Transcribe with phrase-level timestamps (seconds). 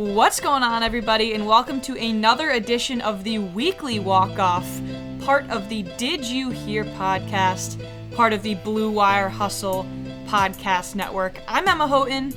[0.00, 4.66] What's going on, everybody, and welcome to another edition of the weekly walk off,
[5.20, 7.78] part of the Did You Hear podcast,
[8.12, 9.86] part of the Blue Wire Hustle
[10.24, 11.38] podcast network.
[11.46, 12.32] I'm Emma Houghton,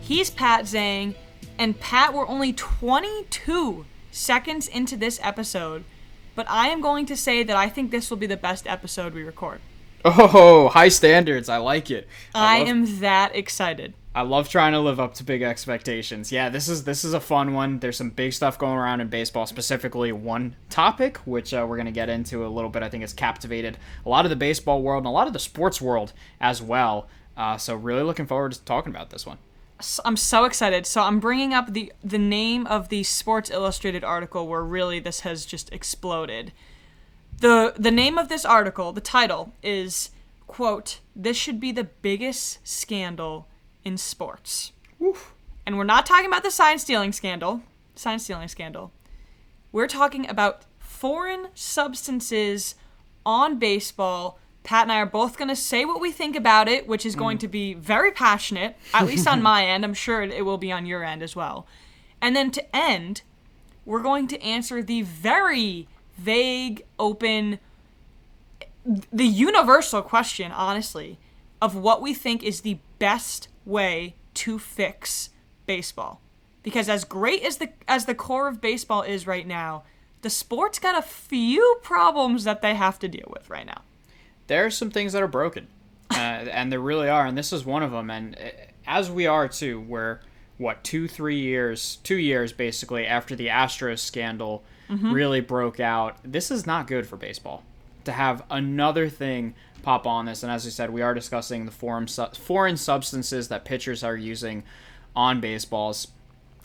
[0.00, 1.16] he's Pat Zhang,
[1.58, 5.82] and Pat, we're only 22 seconds into this episode,
[6.36, 9.12] but I am going to say that I think this will be the best episode
[9.12, 9.60] we record.
[10.04, 11.48] Oh, high standards.
[11.48, 12.06] I like it.
[12.32, 13.94] I, love, am that excited.
[14.18, 16.32] I love trying to live up to big expectations.
[16.32, 17.78] Yeah, this is this is a fun one.
[17.78, 21.86] There's some big stuff going around in baseball, specifically one topic which uh, we're going
[21.86, 22.82] to get into a little bit.
[22.82, 25.38] I think it's captivated a lot of the baseball world and a lot of the
[25.38, 27.06] sports world as well.
[27.36, 29.38] Uh, so really looking forward to talking about this one.
[30.04, 30.84] I'm so excited.
[30.84, 35.20] So I'm bringing up the the name of the Sports Illustrated article where really this
[35.20, 36.50] has just exploded.
[37.38, 40.10] The the name of this article, the title is
[40.48, 43.46] quote, "This should be the biggest scandal
[43.88, 45.34] in sports." Oof.
[45.66, 47.62] And we're not talking about the sign stealing scandal,
[47.94, 48.92] sign stealing scandal.
[49.72, 52.74] We're talking about foreign substances
[53.26, 54.38] on baseball.
[54.64, 57.14] Pat and I are both going to say what we think about it, which is
[57.14, 57.40] going mm.
[57.40, 59.84] to be very passionate, at least on my end.
[59.84, 61.66] I'm sure it will be on your end as well.
[62.20, 63.22] And then to end,
[63.84, 67.58] we're going to answer the very vague, open,
[68.84, 71.18] the universal question, honestly,
[71.60, 75.30] of what we think is the best way to fix
[75.66, 76.20] baseball.
[76.62, 79.84] Because as great as the as the core of baseball is right now,
[80.22, 83.82] the sport's got a few problems that they have to deal with right now.
[84.48, 85.68] There are some things that are broken,
[86.10, 88.10] uh, and there really are, and this is one of them.
[88.10, 88.48] And uh,
[88.86, 90.20] as we are too, we're
[90.56, 96.16] what two, three years, two years basically after the Astros scandal really broke out.
[96.24, 97.62] This is not good for baseball
[98.08, 100.42] to have another thing pop on this.
[100.42, 104.16] And as I said, we are discussing the foreign su- foreign substances that pitchers are
[104.16, 104.64] using
[105.14, 106.08] on baseballs.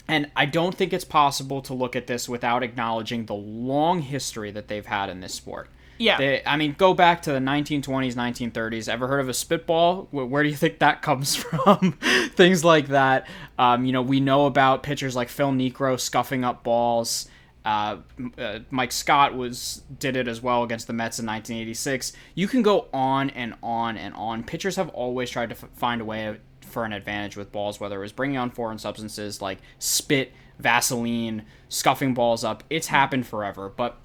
[0.08, 4.52] And I don't think it's possible to look at this without acknowledging the long history
[4.52, 5.70] that they've had in this sport.
[5.98, 6.18] Yeah.
[6.18, 8.90] They, I mean, go back to the 1920s, 1930s.
[8.90, 10.08] Ever heard of a spitball?
[10.12, 11.94] Where, where do you think that comes from?
[12.36, 13.28] Things like that.
[13.58, 17.30] Um, you know, we know about pitchers like Phil Niekro scuffing up balls.
[17.66, 17.98] Uh,
[18.38, 22.12] uh, Mike Scott was did it as well against the Mets in 1986.
[22.36, 24.44] You can go on and on and on.
[24.44, 27.98] Pitchers have always tried to f- find a way for an advantage with balls, whether
[27.98, 32.64] it was bringing on foreign substances like spit, Vaseline, scuffing balls up.
[32.70, 33.98] It's happened forever, but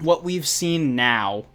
[0.00, 1.46] what we've seen now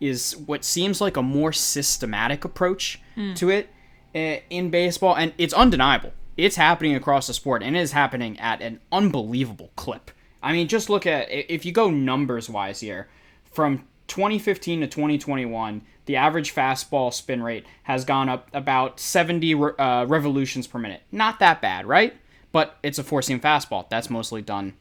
[0.00, 3.00] is what seems like a more systematic approach
[3.34, 3.68] to it
[4.14, 6.12] uh, in baseball, and it's undeniable.
[6.36, 10.10] It's happening across the sport, and it is happening at an unbelievable clip.
[10.42, 13.08] I mean, just look at if you go numbers wise here,
[13.44, 20.04] from 2015 to 2021, the average fastball spin rate has gone up about 70 uh,
[20.06, 21.02] revolutions per minute.
[21.12, 22.14] Not that bad, right?
[22.50, 23.88] But it's a four seam fastball.
[23.88, 24.74] That's mostly done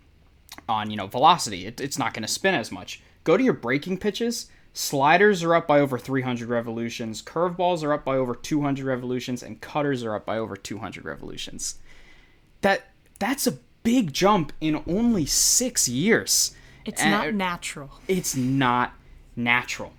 [0.67, 1.65] on you know velocity.
[1.65, 3.01] It, it's not going to spin as much.
[3.23, 4.47] Go to your breaking pitches.
[4.73, 7.21] Sliders are up by over 300 revolutions.
[7.21, 11.79] Curveballs are up by over 200 revolutions, and cutters are up by over 200 revolutions.
[12.61, 12.87] That
[13.19, 16.55] that's a big jump in only six years.
[16.85, 17.91] It's And- not natural.
[18.07, 18.93] it's not
[19.35, 19.93] natural.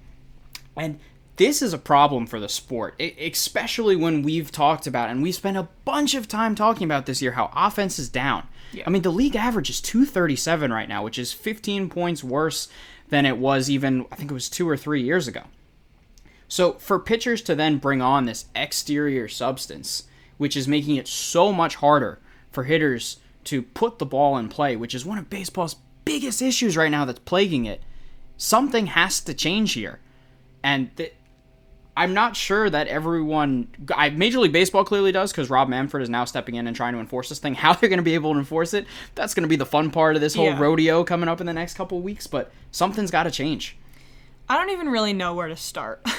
[0.77, 0.99] And
[1.37, 5.57] this is a problem for the sport, especially when we've talked about, and we spent
[5.57, 8.47] a bunch of time talking about this year, how offense is down.
[8.73, 8.85] Yeah.
[8.87, 12.69] I mean, the league average is 237 right now, which is 15 points worse
[13.09, 15.43] than it was even, I think it was two or three years ago.
[16.49, 20.05] So for pitchers to then bring on this exterior substance,
[20.39, 22.19] which is making it so much harder
[22.51, 26.77] for hitters to put the ball in play, which is one of baseball's biggest issues
[26.77, 27.83] right now that's plaguing it,
[28.37, 29.99] something has to change here.
[30.63, 31.13] And th-
[31.97, 36.09] I'm not sure that everyone, I, Major League Baseball clearly does because Rob Manfred is
[36.09, 37.55] now stepping in and trying to enforce this thing.
[37.63, 39.91] How they're going to be able to enforce it, that's going to be the fun
[39.91, 40.59] part of this whole Yeah.
[40.59, 42.27] rodeo coming up in the next couple weeks.
[42.27, 43.77] But something's got to change.
[44.49, 46.07] I don't even really know where to start.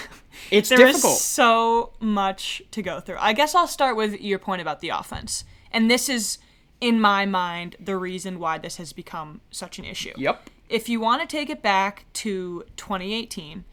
[0.51, 1.19] It's There is difficult.
[1.19, 3.18] so much to go through.
[3.19, 5.45] I guess I'll start with your point about the offense.
[5.71, 6.39] And this is,
[6.83, 10.12] in my mind, the reason why this has become such an issue.
[10.18, 10.50] Yep.
[10.68, 13.63] If you want to take it back to 2018,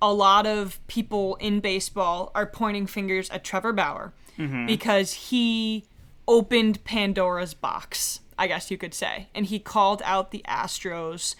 [0.00, 4.64] a lot of people in baseball are pointing fingers at Trevor Bauer mm-hmm.
[4.64, 5.84] because he
[6.26, 9.28] opened Pandora's box, I guess you could say.
[9.34, 11.34] And he called out the Astros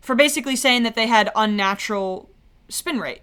[0.00, 2.28] for basically saying that they had unnatural
[2.68, 3.22] spin rate.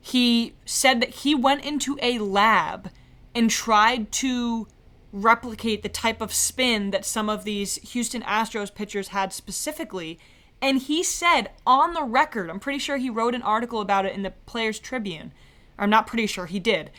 [0.00, 2.90] He said that he went into a lab
[3.34, 4.68] and tried to
[5.12, 10.18] replicate the type of spin that some of these Houston Astros pitchers had specifically.
[10.60, 14.14] And he said on the record, I'm pretty sure he wrote an article about it
[14.14, 15.32] in the Players Tribune.
[15.78, 16.90] I'm not pretty sure he did.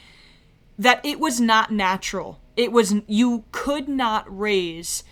[0.77, 2.39] That it was not natural.
[2.56, 5.03] It was you could not raise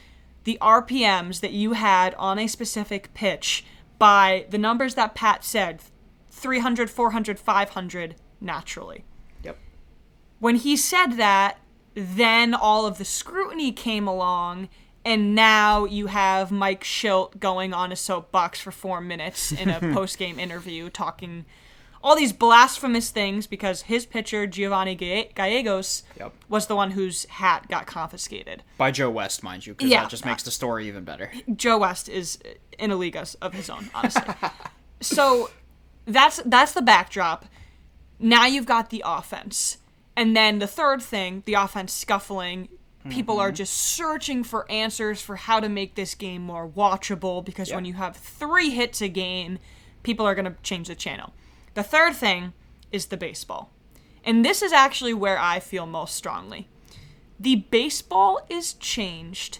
[0.46, 3.66] the RPMs that you had on a specific pitch
[4.00, 5.82] by the numbers that Pat said
[6.30, 9.04] 300, 400, 500 naturally.
[9.44, 9.58] Yep.
[10.40, 11.60] When he said that,
[12.00, 14.70] then all of the scrutiny came along,
[15.04, 19.80] and now you have Mike Shildt going on a soapbox for four minutes in a
[19.94, 21.46] post game interview talking
[22.04, 24.94] all these blasphemous things because his pitcher, Giovanni
[25.34, 26.32] Gallegos, Yep.
[26.48, 28.62] was the one whose hat got confiscated.
[28.78, 30.02] By Joe West, mind you, because Yeah.
[30.04, 31.32] that just makes the story even better.
[31.56, 32.38] Joe West is
[32.78, 34.24] in a league of of his own, honestly.
[35.02, 35.50] so
[36.06, 37.46] that's that's the backdrop.
[38.20, 39.78] Now you've got the offense,
[40.18, 42.70] and then the third thing, the offense scuffling.
[43.10, 43.56] People are mm-hmm.
[43.56, 47.94] just searching for answers for how to make this game more watchable because when you
[47.94, 49.60] have three hits a game,
[50.04, 51.34] people are going to change the channel.
[51.76, 52.52] The third thing
[52.92, 53.72] is the baseball.
[54.26, 56.68] And this is actually where I feel most strongly.
[57.40, 59.60] The baseball is changed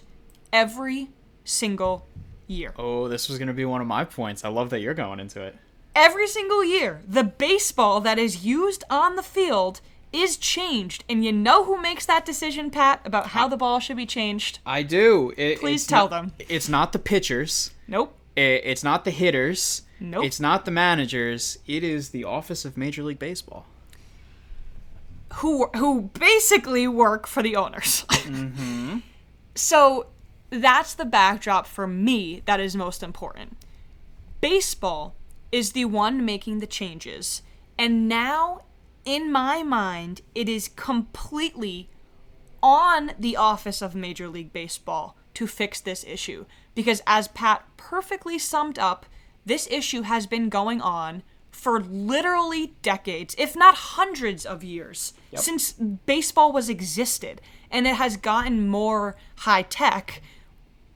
[0.52, 1.08] every
[1.44, 2.06] single
[2.46, 2.74] year.
[2.76, 4.44] Oh, this was going to be one of my points.
[4.44, 5.56] I love that you're going into it.
[5.94, 9.80] Every single year, the baseball that is used on the field
[10.12, 11.04] is changed.
[11.08, 14.58] And you know who makes that decision, Pat, about how the ball should be changed?
[14.66, 15.32] I do.
[15.36, 16.46] It, Please tell not- them.
[16.48, 17.72] It's not the pitchers.
[17.86, 18.14] Nope.
[18.36, 19.82] It, it's not the hitters.
[20.00, 20.24] Nope.
[20.24, 21.58] It's not the managers.
[21.66, 23.66] It is the office of Major League Baseball.
[25.34, 28.04] who who basically work for the owners.
[28.28, 28.98] Hmm.
[29.54, 30.06] So
[30.50, 33.56] that's the backdrop for me that is most important.
[34.40, 35.14] Baseball
[35.50, 37.42] is the one making the changes,
[37.78, 38.60] and now
[39.08, 41.88] in my mind it is completely
[42.62, 46.44] on the office of Major League Baseball to fix this issue
[46.74, 49.06] because as Pat perfectly summed up,
[49.46, 55.72] this issue has been going on for literally decades, if not hundreds of years, since
[55.72, 57.40] baseball was existed,
[57.70, 60.22] and it has gotten more high tech.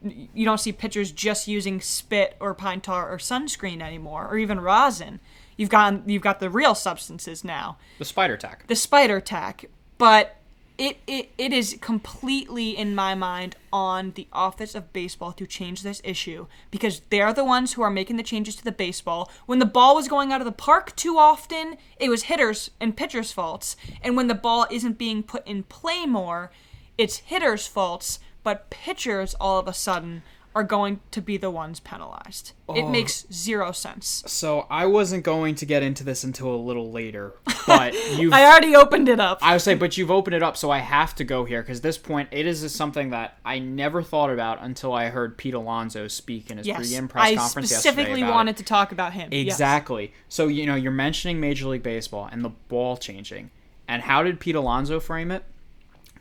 [0.02, 4.60] You don't see pitchers just using spit or pine tar or sunscreen anymore, or even
[4.60, 5.20] rosin.
[5.62, 8.66] You've got you've got the real substances now The spider tack.
[8.66, 9.66] the spider tack,
[9.96, 10.36] but
[10.76, 15.82] it, it it is completely in my mind on the office of baseball to change
[15.82, 19.30] this issue because they're the ones who are making the changes to the baseball.
[19.46, 22.96] When the ball was going out of the park too often, it was hitters and
[22.96, 26.50] pitchers' faults, and when the ball isn't being put in play more,
[26.98, 28.18] it's hitters' faults.
[28.42, 30.22] But pitchers all of a sudden
[30.54, 32.52] are going to be the ones penalized.
[32.68, 32.88] It oh.
[32.88, 34.22] makes zero sense.
[34.26, 37.34] So I wasn't going to get into this until a little later,
[37.66, 38.32] but you've.
[38.32, 39.38] I already opened it up.
[39.42, 41.80] I would say, but you've opened it up, so I have to go here because
[41.80, 46.08] this point it is something that I never thought about until I heard Pete Alonso
[46.08, 48.22] speak in his yes, pregame press I conference specifically yesterday.
[48.22, 48.58] about wanted it.
[48.58, 49.28] to talk about him.
[49.32, 49.54] Yes.
[49.54, 50.12] Exactly.
[50.28, 53.50] So you know you're mentioning Major League Baseball and the ball changing,
[53.88, 55.44] and how did Pete Alonso frame it?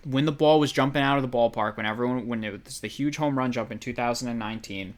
[0.03, 2.87] When the ball was jumping out of the ballpark, when everyone when it was the
[2.87, 4.95] huge home run jump in 2019,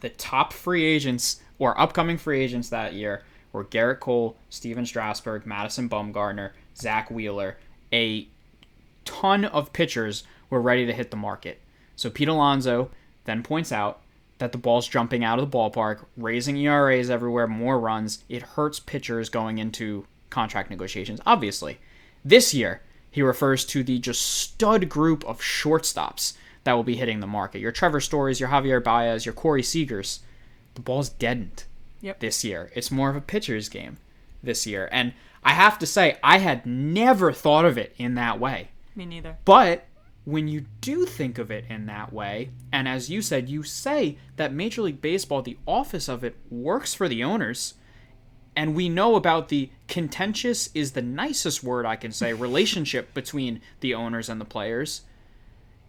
[0.00, 3.22] the top free agents or upcoming free agents that year
[3.52, 7.56] were Gerrit Cole, Stephen Strasburg, Madison Bumgarner, Zack Wheeler.
[7.92, 8.28] A
[9.04, 11.60] ton of pitchers were ready to hit the market.
[11.94, 12.90] So Pete Alonso
[13.24, 14.00] then points out
[14.38, 18.22] that the ball's jumping out of the ballpark, raising ERAs everywhere, more runs.
[18.28, 21.78] It hurts pitchers going into contract negotiations, obviously.
[22.24, 22.82] This year,
[23.16, 27.60] he refers to the just stud group of shortstops that will be hitting the market.
[27.60, 30.18] Your Trevor Stories, your Javier Baez, your Corey Seagers.
[30.74, 31.64] The ball's deadened
[32.02, 32.20] Yep.
[32.20, 32.70] this year.
[32.74, 33.96] It's more of a pitcher's game
[34.42, 34.90] this year.
[34.92, 38.68] And I have to say, I had never thought of it in that way.
[38.94, 39.38] Me neither.
[39.46, 39.86] But
[40.26, 44.18] when you do think of it in that way, and as you said, you say
[44.36, 47.72] that Major League Baseball, the office of it, works for the owners,
[48.56, 53.60] and we know about the contentious is the nicest word I can say relationship between
[53.80, 55.02] the owners and the players.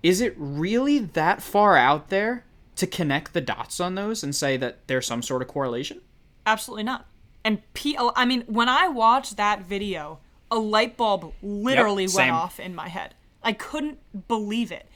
[0.04, 2.46] Is it really that far out there
[2.76, 6.02] to connect the dots on those and say that there's some sort of correlation?
[6.46, 7.08] Absolutely not.
[7.44, 7.98] And P.
[7.98, 10.20] I mean, when I watched that video,
[10.52, 13.16] a light bulb literally Yep, went off in my head.
[13.42, 14.88] I couldn't believe it.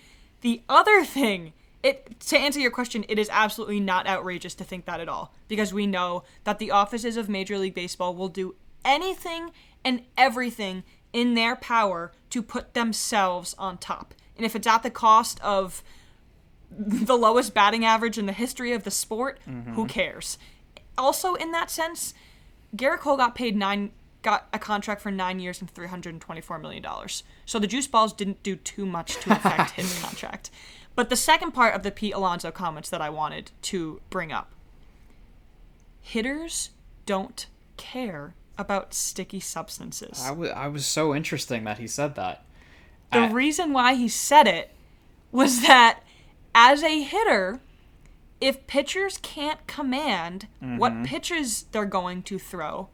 [0.41, 4.85] The other thing, it to answer your question, it is absolutely not outrageous to think
[4.85, 8.55] that at all because we know that the offices of Major League Baseball will do
[8.85, 9.51] anything
[9.83, 10.83] and everything
[11.13, 14.13] in their power to put themselves on top.
[14.37, 15.83] And if it's at the cost of
[16.71, 19.85] the lowest batting average in the history of the sport, who mm-hmm.
[19.85, 20.37] cares?
[20.97, 22.13] Also, in that sense,
[22.75, 26.21] Gerrit Cole got paid nine, got a contract for nine years and three hundred and
[26.21, 27.23] twenty-four million dollars.
[27.45, 30.49] So the juice balls didn't do too much to affect his contract.
[30.95, 34.51] But the second part of the Pete Alonso comments that I wanted to bring up:
[36.01, 36.69] hitters
[37.05, 40.21] don't care about sticky substances.
[40.25, 42.43] I was so interesting that he said that.
[43.11, 44.71] The I- reason why he said it
[45.31, 46.01] was that
[46.53, 47.59] as a hitter,
[48.39, 50.77] if pitchers can't command Mm-hmm.
[50.77, 52.89] what pitches they're going to throw,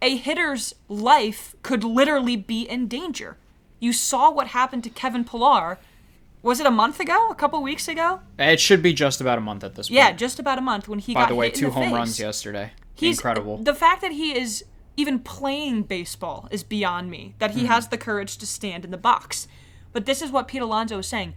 [0.00, 3.36] a hitter's life could literally be in danger.
[3.78, 5.78] You saw what happened to Kevin Pillar.
[6.42, 7.28] Was it a month ago?
[7.30, 8.20] A couple weeks ago?
[8.38, 9.96] It should be just about a month at this point.
[9.96, 11.84] Yeah, just about a month when he By got the way, hit two the home
[11.84, 11.92] face.
[11.92, 12.72] runs yesterday.
[12.94, 13.58] He's Incredible.
[13.58, 14.64] The fact that he is
[14.96, 17.34] even playing baseball is beyond me.
[17.38, 17.66] That he Hmm.
[17.66, 19.46] has the courage to stand in the box.
[19.92, 21.34] But this is what Pete Alonso is saying.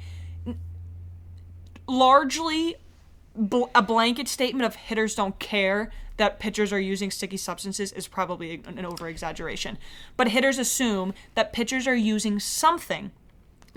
[1.87, 2.75] Largely
[3.35, 8.07] bl- a blanket statement of hitters don't care that pitchers are using sticky substances is
[8.07, 9.77] probably an over exaggeration.
[10.17, 13.11] But hitters assume that pitchers are using something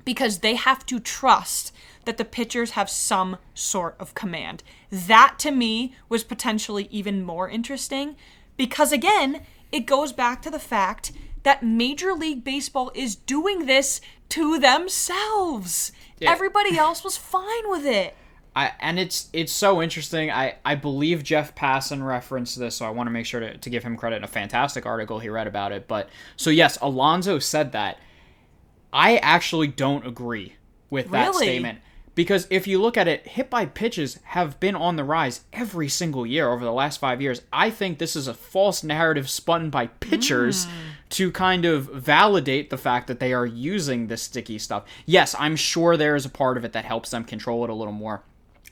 [0.09, 1.71] because they have to trust
[2.07, 4.63] that the pitchers have some sort of command.
[4.91, 8.17] That to me was potentially even more interesting
[8.57, 11.13] because, again, it goes back to the fact
[11.43, 14.01] that Major League Baseball is doing this
[14.31, 15.93] to themselves.
[16.23, 18.17] Everybody else was fine with it.
[18.57, 20.31] I, and it's it's so interesting.
[20.31, 23.69] I, I believe Jeff Passan referenced this, so I want to make sure to, to
[23.69, 25.87] give him credit in a fantastic article he read about it.
[25.87, 27.99] But so yes, Alonso said that.
[28.93, 30.57] I actually don't agree
[30.91, 31.47] with that Really?
[31.47, 31.81] statement.
[32.15, 35.89] Because if you look at it, hit by pitches have been on the rise every
[35.89, 37.43] single year over the last five years.
[37.53, 40.71] I think this is a false narrative spun by pitchers hmm.
[41.11, 44.85] to kind of validate the fact that they are using this sticky stuff.
[45.07, 47.75] Yes, I'm sure there is a part of it that helps them control it a
[47.75, 48.25] little more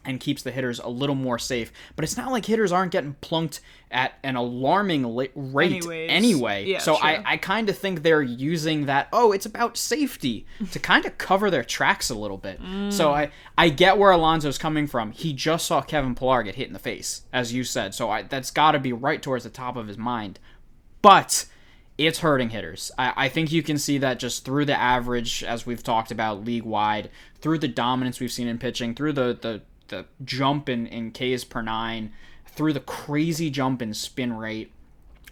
[0.06, 1.72] and keeps the hitters a little more safe.
[1.94, 3.60] But it's not like hitters aren't getting plunked
[3.90, 6.10] at an alarming la- rate Anyways.
[6.10, 6.64] anyway.
[6.66, 6.96] Yeah, so.
[6.96, 11.18] I, I kind of think they're using that, oh, it's about safety to kind of
[11.18, 12.58] cover their tracks a little bit.
[12.90, 13.14] So mm.
[13.14, 15.12] I, I get where Alonso's coming from.
[15.12, 17.94] He just saw Kevin Pillar get hit in the face, as you said.
[17.94, 20.38] So I, that's got to be right towards the top of his mind.
[21.02, 21.46] But
[21.98, 22.90] it's hurting hitters.
[22.98, 26.44] I, I think you can see that just through the average, as we've talked about
[26.44, 27.10] league wide,
[27.40, 31.44] through the dominance we've seen in pitching, through the the, the jump in, in Ks
[31.44, 32.12] per nine,
[32.46, 34.72] through the crazy jump in spin rate.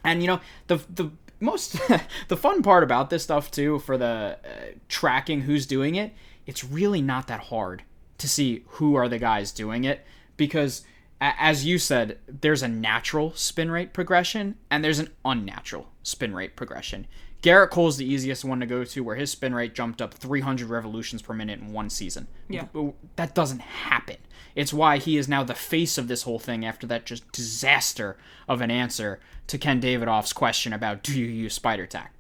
[0.05, 1.77] And you know, the the most
[2.29, 4.49] the fun part about this stuff too for the uh,
[4.89, 6.13] tracking who's doing it,
[6.47, 7.83] it's really not that hard
[8.19, 10.05] to see who are the guys doing it
[10.37, 10.83] because
[11.21, 16.35] a- as you said, there's a natural spin rate progression and there's an unnatural spin
[16.35, 17.07] rate progression.
[17.43, 20.69] Gerrit Cole's the easiest one to go to where his spin rate jumped up 300
[20.69, 22.27] revolutions per minute in one season.
[22.49, 22.65] Yeah.
[23.17, 24.17] That doesn't happen.
[24.55, 28.17] It's why he is now the face of this whole thing after that just disaster
[28.49, 29.19] of an answer
[29.49, 32.13] to Ken Davidoff's question about do you use spider tack.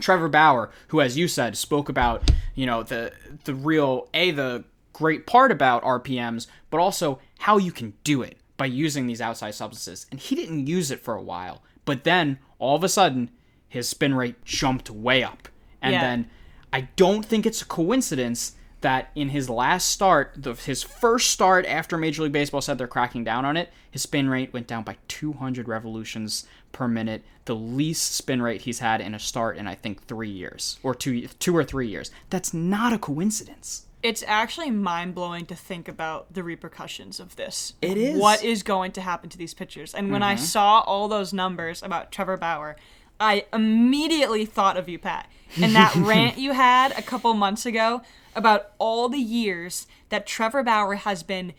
[0.00, 3.12] Trevor Bauer, who, as you said, spoke about you know the
[3.44, 8.36] the real a the great part about RPMs, but also how you can do it
[8.56, 10.06] by using these outside substances.
[10.10, 13.30] And he didn't use it for a while, but then all of a sudden
[13.68, 15.48] his spin rate jumped way up,
[15.80, 16.00] and Yeah.
[16.02, 16.30] then
[16.72, 18.52] I don't think it's a coincidence
[18.82, 22.86] that in his last start, the, his first start after Major League Baseball said they're
[22.86, 27.54] cracking down on it, his spin rate went down by 200 revolutions per minute, the
[27.54, 31.26] least spin rate he's had in a start in I think three years or two,
[31.26, 32.10] two or three years.
[32.30, 33.86] That's not a coincidence.
[34.02, 37.74] It's actually mind blowing to think about the repercussions of this.
[37.80, 38.10] It is.
[38.10, 38.18] Mm-hmm.
[38.18, 39.94] What is going to happen to these pitchers?
[39.94, 42.76] And when I saw all those numbers about Trevor Bauer,
[43.20, 45.28] I immediately thought of you, Pat.
[45.60, 48.02] And that rant you had a couple months ago
[48.34, 51.52] about all the years that Trevor Bauer has been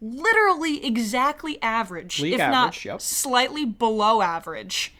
[0.00, 3.00] literally exactly average, League if average, not yep.
[3.00, 4.94] slightly below average.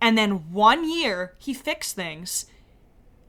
[0.00, 2.46] And then one year he fixed things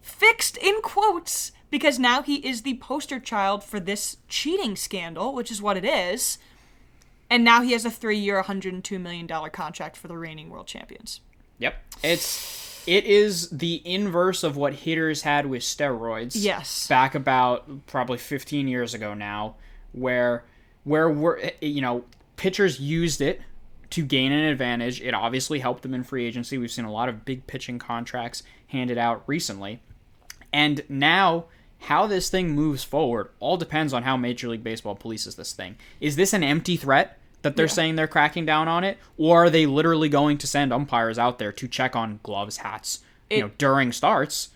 [0.02, 5.50] fixed in quotes because now he is the poster child for this cheating scandal, which
[5.50, 6.38] is what it is.
[7.28, 11.22] And now he has a three-year, 102 million dollar contract for the reigning world champions.
[11.58, 11.76] Yep.
[12.04, 16.34] It's it is the inverse of what hitters had with steroids.
[16.36, 16.88] Yes.
[16.88, 19.56] Back about probably 15 years ago now,
[19.92, 20.44] where
[20.84, 22.06] where we're you know
[22.38, 23.42] pitchers used it
[23.92, 25.02] to gain an advantage.
[25.02, 26.58] It obviously helped them in free agency.
[26.58, 29.82] We've seen a lot of big pitching contracts handed out recently.
[30.52, 31.46] And now,
[31.80, 35.76] how this thing moves forward all depends on how Major League Baseball polices this thing.
[36.00, 39.50] Is this an empty threat that they're saying they're cracking down on it, or are
[39.50, 43.00] they literally going to send umpires out there to check on gloves, hats,
[43.32, 44.50] you know, during starts?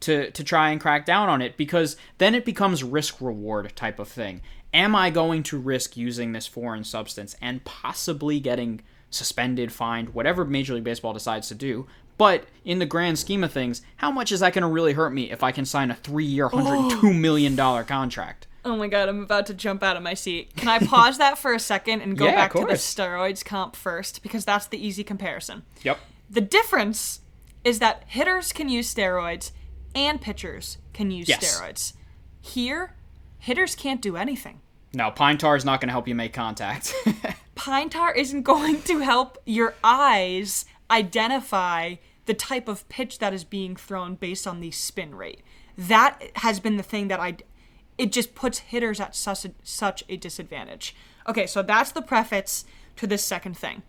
[0.00, 3.98] To, to try and crack down on it because then it becomes risk reward type
[3.98, 4.42] of thing.
[4.74, 10.44] Am I going to risk using this foreign substance and possibly getting suspended, fined, whatever
[10.44, 11.86] Major League Baseball decides to do.
[12.18, 15.10] But in the grand scheme of things, how much is that going to really hurt
[15.12, 18.46] me if I can sign a three-year, $102 million contract?
[18.66, 20.56] Oh my god, I'm about to jump out of my seat.
[20.56, 23.76] Can I pause that for a second and go Yeah, back to the steroids comp
[23.76, 24.24] first?
[24.24, 25.62] Because that's the easy comparison.
[25.84, 25.98] Yep.
[26.28, 27.20] The difference
[27.62, 29.52] is that hitters can use steroids
[29.94, 31.44] and pitchers can use Yes.
[31.60, 31.92] steroids.
[32.40, 32.94] Here,
[33.38, 34.60] hitters can't do anything.
[34.92, 36.92] No, pine tar is not going to help you make contact.
[37.54, 41.94] Pine tar isn't going to help your eyes identify
[42.26, 45.40] the type of pitch that is being thrown based on the spin rate.
[45.78, 47.36] That has been the thing that I
[47.98, 50.94] it just puts hitters at such a, such a disadvantage.
[51.28, 52.64] Okay, so that's the preface
[52.96, 53.82] to this second thing.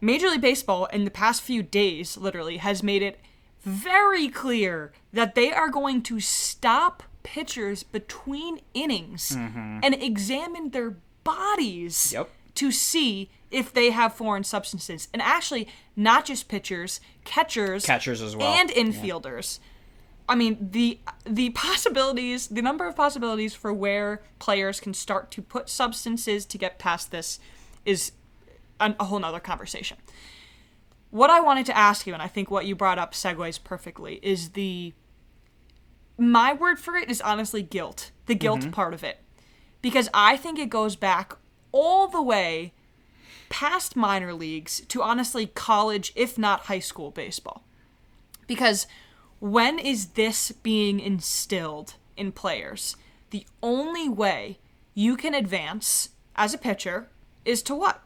[0.00, 3.18] Major League Baseball in the past few days literally has made it
[3.62, 9.80] very clear that they are going to stop pitchers between innings mm-hmm.
[9.82, 12.28] and examine their bodies Yep.
[12.56, 15.08] to see if they have foreign substances.
[15.12, 15.66] And actually,
[15.96, 18.46] not just pitchers, catchers, Catchers as well.
[18.46, 19.58] and infielders.
[20.28, 25.42] I mean, the the possibilities, the number of possibilities for where players can start to
[25.42, 27.38] put substances to get past this
[27.84, 28.12] is
[28.80, 29.98] an, a whole nother conversation.
[31.10, 34.18] What I wanted to ask you, and I think what you brought up segues perfectly,
[34.22, 34.94] is the
[36.16, 38.10] my word for it is honestly guilt.
[38.26, 38.70] The guilt mm-hmm.
[38.70, 39.18] part of it.
[39.82, 41.36] Because I think it goes back
[41.72, 42.72] all the way
[43.50, 47.62] past minor leagues to honestly college, if not high school baseball.
[48.46, 48.86] Because
[49.44, 52.96] when is this being instilled in players?
[53.28, 54.58] The only way
[54.94, 57.10] you can advance as a pitcher
[57.44, 58.00] is to what?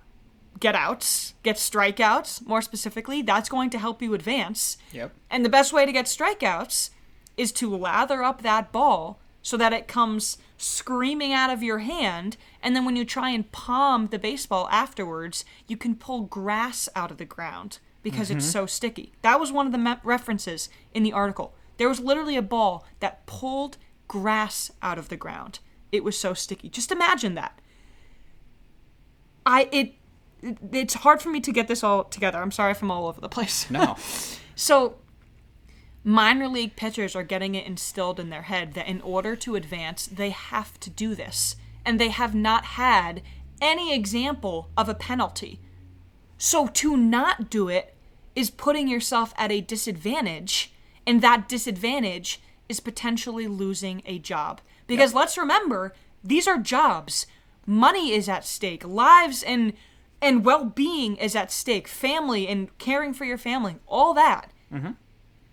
[0.58, 3.22] Get outs, get strikeouts, more specifically.
[3.22, 4.78] That's going to help you advance.
[4.90, 5.12] Yep.
[5.30, 6.90] And the best way to get strikeouts
[7.36, 12.36] is to lather up that ball so that it comes screaming out of your hand.
[12.60, 17.12] And then when you try and palm the baseball afterwards, you can pull grass out
[17.12, 18.52] of the ground because it's mm-hmm.
[18.52, 19.12] so sticky.
[19.22, 21.54] That was one of the me- references in the article.
[21.76, 25.60] There was literally a ball that pulled grass out of the ground.
[25.92, 26.68] It was so sticky.
[26.68, 27.60] Just imagine that.
[29.46, 29.94] I it
[30.72, 32.38] it's hard for me to get this all together.
[32.38, 33.70] I'm sorry if I'm all over the place.
[33.70, 33.96] No.
[34.60, 34.96] So,
[36.02, 40.06] minor league pitchers are getting it instilled in their head that in order to advance,
[40.06, 41.54] they have to do this.
[41.84, 43.22] And they have not had
[43.62, 45.60] any example of a penalty.
[46.38, 47.94] So, to not do it
[48.36, 50.72] is putting yourself at a disadvantage,
[51.06, 54.60] and that disadvantage is potentially losing a job.
[54.86, 57.26] Because let's remember, these are jobs.
[57.66, 59.72] Money is at stake, lives and
[60.20, 64.50] and well-being is at stake, family and caring for your family, all that.
[64.72, 64.96] Mhm.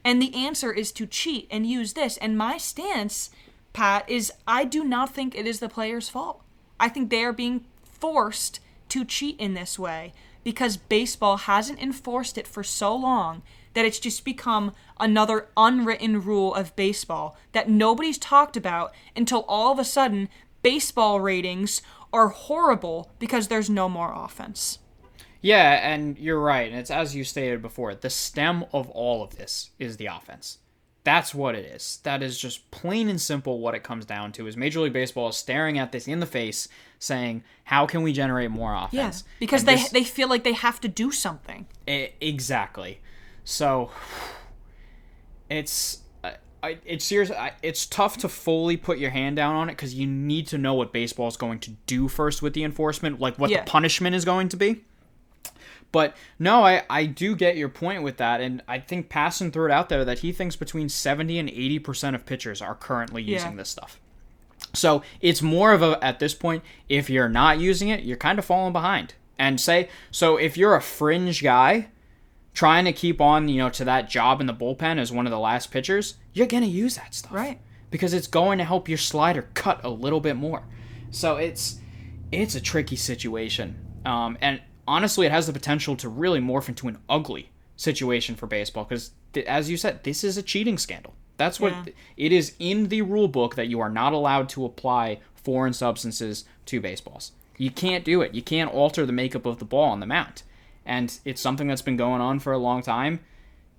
[0.03, 2.17] And the answer is to cheat and use this.
[2.17, 3.29] And my stance,
[3.73, 6.41] Pat, is I do not think it is the player's fault.
[6.79, 10.13] I think they are being forced to cheat in this way
[10.45, 13.41] because baseball hasn't enforced it for so long
[13.73, 19.73] that it's just become another unwritten rule of baseball that nobody's talked about until all
[19.73, 20.29] of a sudden
[20.61, 21.81] baseball ratings
[22.13, 24.79] are horrible because there's no more offense.
[25.41, 26.71] Yeah, and you're right.
[26.71, 30.59] And it's as you stated before, the stem of all of this is the offense.
[31.05, 31.99] That's what it is.
[32.03, 35.29] That is just plain and simple what it comes down to is Major League Baseball
[35.29, 36.67] is staring at this in the face
[36.99, 40.53] saying, "How can we generate more offense?" because And they this- they feel like they
[40.53, 41.67] have to do something.
[41.87, 42.99] E- exactly.
[43.45, 43.91] So
[45.49, 46.01] it's
[46.63, 47.29] I, it's serious.
[47.29, 50.57] I- It's tough to fully put your hand down on it because you need to
[50.57, 53.63] know what baseball is going to do first with the enforcement, like what Yeah.
[53.63, 54.83] the punishment is going to be.
[55.95, 59.67] But no, I, I do get your point with that, and I think Passan threw
[59.67, 63.23] it out there that he thinks between seventy and eighty percent of pitchers are currently
[63.23, 63.57] using Yeah.
[63.59, 64.01] this stuff.
[64.73, 68.37] So it's more of a at this point, if you're not using it, you're kind
[68.37, 69.13] of falling behind.
[69.39, 71.87] And say so if you're a fringe guy
[72.53, 75.31] trying to keep on, you know, to that job in the bullpen as one of
[75.31, 77.31] the last pitchers, you're gonna use that stuff.
[77.31, 77.61] Right.
[77.89, 80.63] Because it's going to help your slider cut a little bit more.
[81.09, 81.79] So it's
[82.33, 83.79] it's a tricky situation.
[84.05, 88.47] Um, and honestly, it has the potential to really morph into an ugly situation for
[88.47, 89.11] baseball because,
[89.47, 91.13] as you said, this is a cheating scandal.
[91.37, 91.93] That's what Yeah.
[92.17, 96.45] it is in the rule book that you are not allowed to apply foreign substances
[96.67, 97.33] to baseballs.
[97.57, 98.33] You can't do it.
[98.33, 100.43] You can't alter the makeup of the ball on the mound.
[100.85, 103.19] And it's something that's been going on for a long time,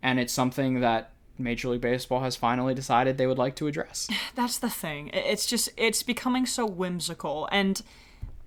[0.02, 4.08] and it's something that Major League Baseball has finally decided they would like to address.
[4.34, 5.08] That's the thing.
[5.12, 7.80] It's just it's becoming so whimsical and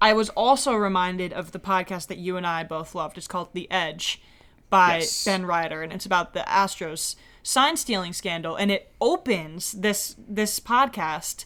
[0.01, 3.17] I was also reminded of the podcast that you and I both loved.
[3.17, 4.21] It's called The Edge
[4.69, 5.25] by Yes.
[5.25, 10.59] Ben Reiter and it's about the Astros sign stealing scandal and it opens this this
[10.59, 11.45] podcast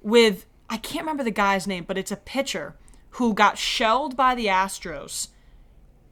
[0.00, 2.76] with I can't remember the guy's name, but it's a pitcher
[3.12, 5.28] who got shelled by the Astros,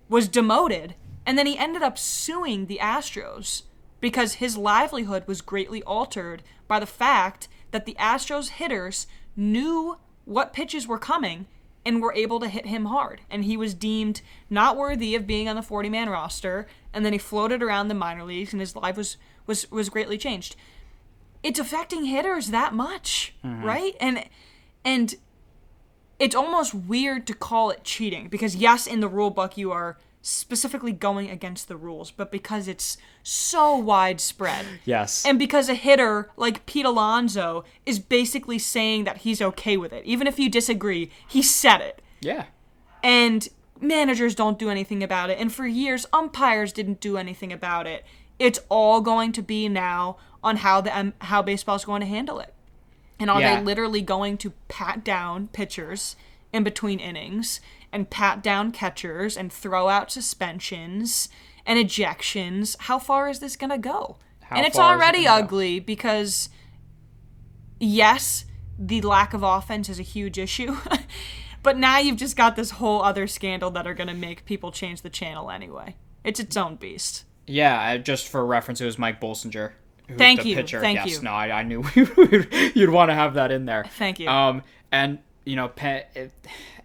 [0.09, 0.95] was demoted,
[1.27, 3.63] and then he ended up suing the Astros
[4.01, 10.55] because his livelihood was greatly altered by the fact that the Astros hitters knew what
[10.55, 11.47] pitches were coming
[11.87, 13.23] and were able to hit him hard.
[13.31, 14.21] And he was deemed
[14.51, 16.67] not worthy of being on the 40 man roster.
[16.93, 20.19] And then he floated around the minor leagues and his life was, was, was greatly
[20.19, 20.57] changed
[21.47, 23.65] it's affecting hitters that much, mm-hmm.
[23.65, 23.97] right?
[24.01, 24.25] And
[24.85, 25.15] and
[26.19, 29.97] it's almost weird to call it cheating because yes, in the rule book you are
[30.29, 34.67] specifically going against the rules, but because it's so widespread.
[34.85, 35.25] Yes.
[35.25, 40.05] And because a hitter like Pete Alonso is basically saying that he's okay with it.
[40.05, 42.03] Even if you disagree, he said it.
[42.21, 42.47] yeah.
[43.03, 43.49] And
[43.81, 45.39] managers don't do anything about it.
[45.39, 48.05] And for years, umpires didn't do anything about it.
[48.39, 52.41] It's all going to be now on how the um, how baseball's going to handle
[52.41, 52.53] it.
[53.21, 53.59] And are Yeah.
[53.61, 56.17] they literally going to pat down pitchers
[56.53, 57.61] in between innings
[57.97, 61.31] and pat down catchers and throw out suspensions
[61.65, 62.77] and ejections?
[62.81, 64.19] How far is this going to go?
[64.43, 65.31] How and it's is it already go?
[65.31, 66.51] ugly because
[67.81, 68.45] yes,
[68.79, 70.77] the lack of offense is a huge issue.
[71.63, 74.71] but now you've just got this whole other scandal that are going to make people
[74.71, 75.97] change the channel anyway.
[76.23, 77.25] It's its own beast.
[77.47, 79.73] Yeah, just for reference, it was Mike Bolsinger.
[80.19, 80.81] Thank the you, Pitcher.
[80.81, 81.23] thank yes, you.
[81.23, 81.83] no, I, I knew
[82.75, 83.85] you'd want to have that in there.
[83.85, 84.29] Thank you.
[84.29, 85.71] Um, and you know,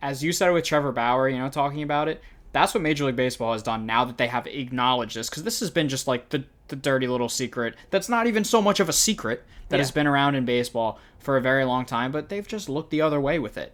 [0.02, 2.22] as you said with Trevor Bauer, you know, talking about it,
[2.54, 5.60] that's what Major League Baseball has done now that they have acknowledged this, because this
[5.60, 8.88] has been just like the the dirty little secret that's not even so much of
[8.88, 9.82] a secret that Yeah.
[9.82, 13.02] has been around in baseball for a very long time, but they've just looked the
[13.02, 13.74] other way with it,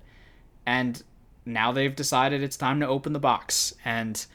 [0.66, 1.04] and
[1.46, 4.26] now they've decided it's time to open the box and.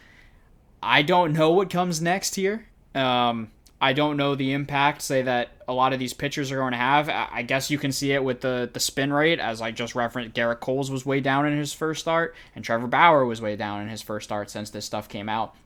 [0.84, 2.66] I don't know what comes next here.
[2.92, 6.70] Um, I don't know the impact, say that a lot of these pitchers are going
[6.70, 7.08] to have.
[7.08, 10.36] I guess you can see it with the the spin rate, as I just referenced.
[10.36, 13.82] Gerrit Coles was way down in his first start, and Trevor Bauer was way down
[13.82, 15.56] in his first start since this stuff came out.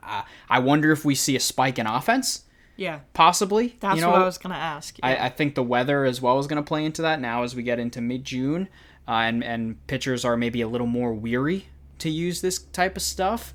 [0.00, 2.44] Uh, I wonder if we see a spike in offense,
[2.76, 3.74] yeah, possibly.
[3.80, 4.96] that's you know, what I was going to ask.
[4.98, 5.06] Yeah.
[5.06, 7.56] I, I think the weather as well is going to play into that now as
[7.56, 8.68] we get into mid June,
[9.08, 11.66] uh, and and pitchers are maybe a little more weary
[11.98, 13.52] to use this type of stuff.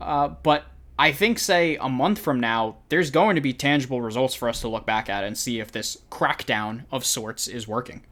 [0.00, 0.64] Uh, but
[0.98, 4.60] I think, say a month from now, there's going to be tangible results for us
[4.60, 8.02] to look back at and see if this crackdown of sorts is working.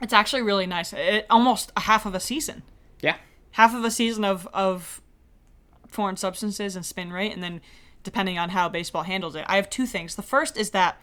[0.00, 0.92] it's actually really nice.
[0.92, 2.62] It, almost a half of a season.
[3.00, 3.16] Yeah,
[3.52, 5.00] half of a season of of
[5.86, 7.60] foreign substances and spin rate, and then
[8.02, 9.44] depending on how baseball handles it.
[9.46, 10.16] I have two things.
[10.16, 11.00] The first is that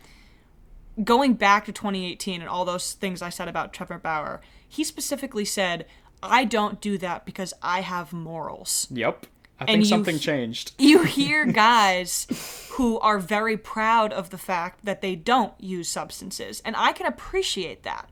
[1.03, 5.45] going back to 2018 and all those things I said about Trevor Bauer, he specifically
[5.45, 5.85] said,
[6.21, 9.27] "I don't do that because I have morals." yep.
[9.59, 10.73] I And think something changed.
[10.79, 12.27] you hear guys
[12.71, 17.05] who are very proud of the fact that they don't use substances, and I can
[17.05, 18.09] appreciate that.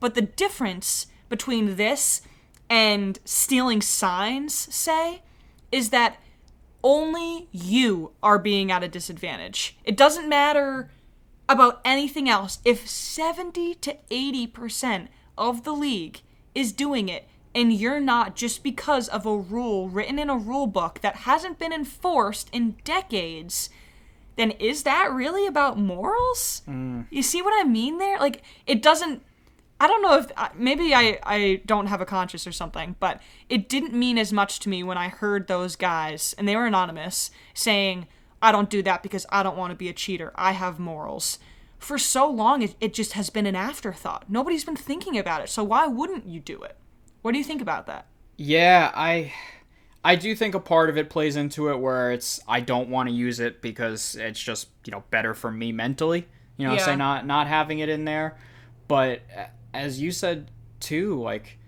[0.00, 2.22] But the difference between this
[2.68, 5.22] and stealing signs, say,
[5.70, 6.16] is that
[6.82, 9.76] only you are being at a disadvantage.
[9.84, 10.90] It doesn't matter
[11.48, 12.58] about anything else.
[12.64, 16.20] If 70 to 80% of the league
[16.54, 20.66] is doing it and you're not just because of a rule written in a rule
[20.66, 23.68] book that hasn't been enforced in decades,
[24.36, 26.62] then is that really about morals?
[26.66, 27.06] Mm.
[27.10, 28.18] You see what I mean there?
[28.18, 29.22] Like, it doesn't.
[29.78, 33.68] I don't know if maybe I, I don't have a conscience or something, but it
[33.68, 37.32] didn't mean as much to me when I heard those guys, and they were anonymous,
[37.52, 38.06] saying,
[38.40, 40.32] I don't do that because I don't want to be a cheater.
[40.36, 41.40] I have morals.
[41.78, 44.26] For so long, it, it just has been an afterthought.
[44.28, 46.76] Nobody's been thinking about it, so why wouldn't you do it?
[47.22, 48.06] What do you think about that?
[48.36, 49.32] Yeah, I
[50.04, 53.08] I do think a part of it plays into it where it's I don't want
[53.08, 56.26] to use it because it's just, you know, better for me mentally.
[56.56, 56.84] You know, Yeah.
[56.84, 58.36] say not not having it in there.
[58.88, 59.20] But
[59.72, 61.58] as you said too, like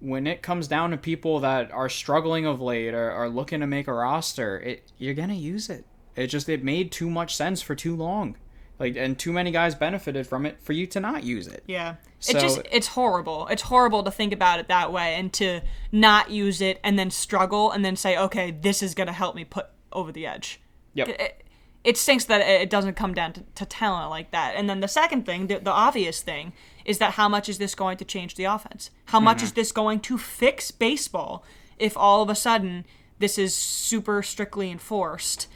[0.00, 3.66] when it comes down to people that are struggling of late or are looking to
[3.66, 5.84] make a roster, it you're gonna use it.
[6.16, 8.36] It just it made too much sense for too long.
[8.78, 11.64] Like and too many guys benefited from it for you to not use it.
[11.66, 11.96] Yeah.
[12.20, 13.46] So- it just it's horrible.
[13.48, 15.60] It's horrible to think about it that way and to
[15.90, 19.34] not use it and then struggle and then say, "Okay, this is going to help
[19.34, 20.60] me put over the edge."
[20.94, 21.08] Yep.
[21.08, 21.44] It,
[21.84, 24.54] it stinks that it doesn't come down to, to talent like that.
[24.56, 26.52] And then the second thing, the, the obvious thing,
[26.84, 28.90] is that how much is this going to change the offense?
[29.06, 29.60] How much is mm-hmm.
[29.60, 31.44] this going to fix baseball
[31.78, 32.84] if all of a sudden
[33.20, 35.46] this is super strictly enforced?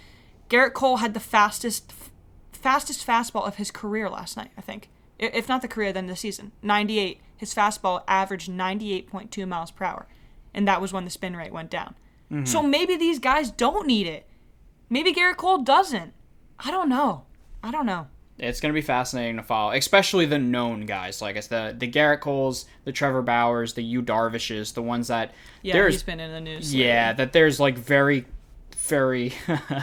[0.49, 1.93] Gerrit Cole had the fastest
[2.63, 4.89] fastest fastball of his career last night, I think.
[5.19, 6.53] If not the career, then the season.
[6.63, 7.21] 98.
[7.37, 10.07] His fastball averaged 98.2 miles per hour.
[10.55, 11.95] And that was when the spin rate went down.
[12.31, 12.45] Mm-hmm.
[12.47, 14.27] So maybe these guys don't need it.
[14.89, 16.13] Maybe Gerrit Cole doesn't.
[16.59, 17.25] I don't know.
[17.63, 18.09] I don't know.
[18.39, 21.89] It's going to be fascinating to follow, especially the known guys like it's the the
[21.89, 26.19] Gerrit Coles, the Trevor Bauers, the Yu Darvishes, the ones that Yeah, there's he's been
[26.19, 26.75] in the news.
[26.75, 28.25] yeah that there's like very
[28.89, 29.33] very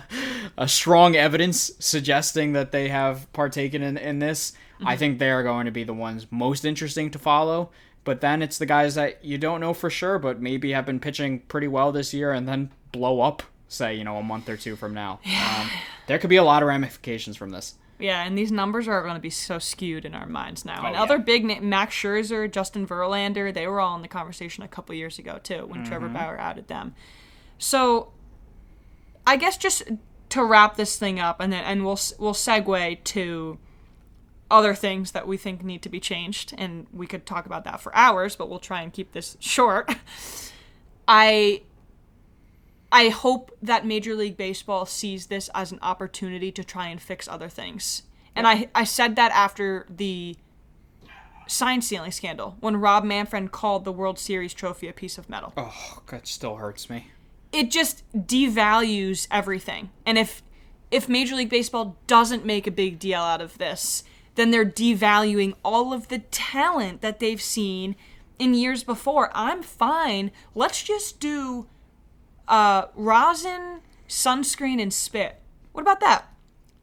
[0.57, 4.53] a strong evidence suggesting that they have partaken in in this.
[4.85, 7.69] I think they are going to be the ones most interesting to follow.
[8.05, 11.01] But then it's the guys that you don't know for sure, but maybe have been
[11.01, 14.55] pitching pretty well this year and then blow up, say, you know, a month or
[14.57, 15.19] two from now.
[15.59, 15.69] Um,
[16.07, 17.75] there could be a lot of ramifications from this.
[17.99, 20.87] Yeah, and these numbers are going to be so skewed in our minds now.
[20.87, 24.63] and Oh, other big na- Max Scherzer, Justin Verlander, they were all in the conversation
[24.63, 26.15] a couple years ago too when Trevor Mm-hmm.
[26.15, 26.95] Bauer outed them.
[27.59, 28.11] So,
[29.29, 29.83] I guess just
[30.29, 33.59] to wrap this thing up, and then and we'll we'll segue to
[34.49, 37.79] other things that we think need to be changed, and we could talk about that
[37.79, 39.95] for hours, but we'll try and keep this short.
[41.07, 41.61] I
[42.91, 47.27] I hope that Major League Baseball sees this as an opportunity to try and fix
[47.27, 48.01] other things.
[48.35, 50.37] And I, I said that after the
[51.45, 55.53] sign stealing scandal when Rob Manfred called the World Series trophy a piece of metal.
[55.55, 57.11] Oh, that still hurts me.
[57.51, 59.89] It just devalues everything.
[60.05, 60.43] And if
[60.91, 64.03] if Major League Baseball doesn't make a big deal out of this,
[64.35, 67.95] then they're devaluing all of the talent that they've seen
[68.39, 69.29] in years before.
[69.35, 70.31] I'm fine.
[70.55, 71.67] Let's just do
[72.47, 75.41] uh, rosin, sunscreen, and spit.
[75.73, 76.33] What about that?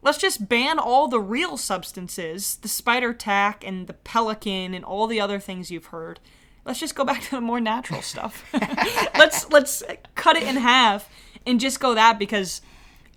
[0.01, 5.07] Let's just ban all the real substances, the spider tack and the pelican and all
[5.07, 6.19] the other things you've heard.
[6.67, 8.43] Let's just go back to the more natural stuff.
[9.17, 9.83] let's let's
[10.15, 11.09] cut it in half
[11.45, 12.61] and just go that because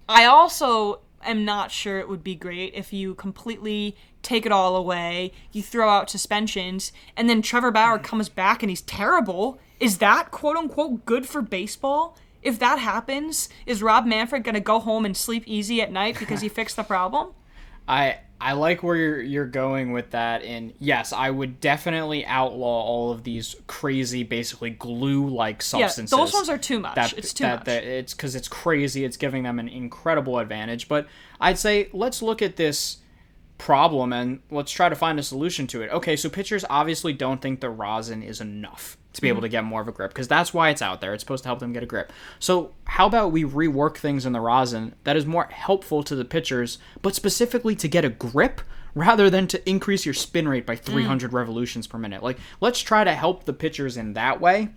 [0.08, 4.76] I also am not sure it would be great if you completely take it all
[4.76, 8.04] away, you throw out suspensions, and then Trevor Bauer mm-hmm.
[8.04, 9.58] comes back and he's terrible.
[9.80, 12.16] Is that quote unquote good for baseball?
[12.42, 16.18] If that happens, is Rob Manfred going to go home and sleep easy at night
[16.18, 17.34] because he fixed the problem?
[17.90, 22.84] I I like where you're you're going with that, and yes, I would definitely outlaw
[22.84, 26.16] all of these crazy, basically glue-like substances.
[26.16, 26.94] Yeah, those ones are too much.
[26.94, 27.64] That, it's too that, much.
[27.66, 29.04] that it's because it's crazy.
[29.04, 30.88] It's giving them an incredible advantage.
[30.88, 31.08] But
[31.40, 32.98] I'd say let's look at this
[33.58, 35.90] problem and let's try to find a solution to it.
[35.90, 39.64] Okay, so pitchers obviously don't think the rosin is enough to be able to get
[39.64, 41.12] more of a grip because that's why it's out there.
[41.12, 42.12] It's supposed to help them get a grip.
[42.38, 46.24] So, how about we rework things in the rosin that is more helpful to the
[46.24, 48.60] pitchers, but specifically to get a grip
[48.94, 52.22] rather than to increase your spin rate by 300 revolutions per minute?
[52.22, 54.70] Like, let's try to help the pitchers in that way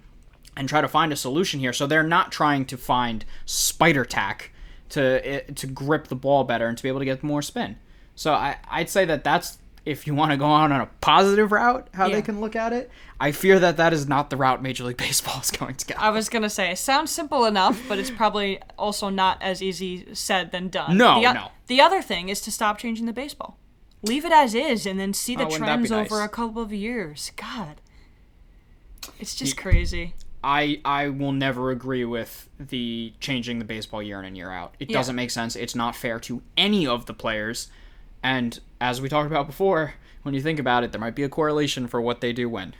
[0.56, 4.52] and try to find a solution here so they're not trying to find spider tack
[4.90, 7.78] to eh, to grip the ball better and to be able to get more spin.
[8.16, 11.52] So I I'd say that that's if you want to go on on a positive
[11.52, 12.16] route how Yeah.
[12.16, 12.90] they can look at it.
[13.20, 15.96] I fear that that is not the route Major League Baseball is going to go.
[15.98, 20.14] I was gonna say it sounds simple enough, but it's probably also not as easy
[20.14, 20.98] said than done.
[20.98, 21.48] No, the, o- no.
[21.68, 23.58] The other thing is to stop changing the baseball.
[24.02, 26.28] Leave it as is, and then see oh, the Oh, that be trends over a
[26.30, 27.32] couple of years.
[27.38, 27.80] God,
[29.20, 30.14] it's just crazy.
[30.44, 34.76] I I will never agree with the changing the baseball year in and year out.
[34.80, 34.98] It Yeah.
[34.98, 35.56] doesn't make sense.
[35.56, 37.70] It's not fair to any of the players.
[38.22, 39.94] And as we talked about before,
[40.24, 42.76] when you think about it, there might be a correlation for what they do when.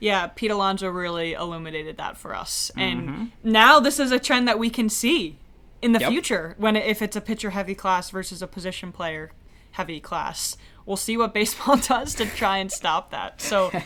[0.00, 3.24] Yeah, Pete Alonso really illuminated that for us, and Mm-hmm.
[3.44, 5.38] now this is a trend that we can see
[5.80, 6.10] in the Yep.
[6.10, 9.30] future when if it's a pitcher heavy class versus a position player
[9.72, 10.56] heavy class.
[10.86, 13.40] We'll see what baseball does to try and stop that.
[13.40, 13.70] So.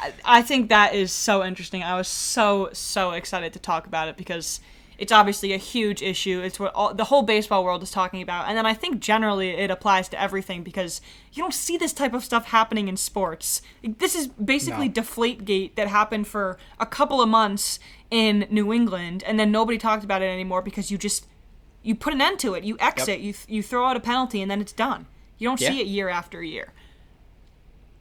[0.00, 1.82] I- I think that is so interesting.
[1.82, 4.60] I was so so excited to talk about it because
[4.98, 6.40] it's obviously a huge issue.
[6.40, 9.50] It's what all, the whole baseball world is talking about, and then I think generally
[9.50, 11.00] it applies to everything because
[11.32, 13.62] you don't see this type of stuff happening in sports.
[13.82, 14.94] This is basically No.
[14.94, 17.78] Deflategate that happened for a couple of months
[18.10, 21.26] in New England, and then nobody talked about it anymore because you just
[21.82, 22.64] you put an end to it.
[22.64, 23.20] You exit.
[23.20, 25.06] You you throw out a penalty, and then it's done.
[25.38, 26.72] You don't see it year after year.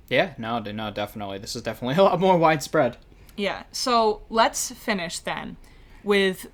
[0.10, 1.38] Yeah, no, no, definitely.
[1.38, 2.98] This is definitely a lot more widespread.
[3.36, 3.64] Yeah.
[3.72, 5.58] So let's finish then
[6.04, 6.48] with